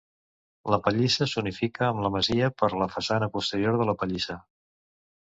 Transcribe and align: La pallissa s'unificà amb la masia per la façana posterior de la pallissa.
La 0.73 0.77
pallissa 0.85 1.25
s'unificà 1.33 1.83
amb 1.89 2.01
la 2.05 2.09
masia 2.15 2.49
per 2.61 2.69
la 2.83 2.87
façana 2.93 3.27
posterior 3.35 3.77
de 3.83 3.87
la 3.91 3.95
pallissa. 4.05 4.39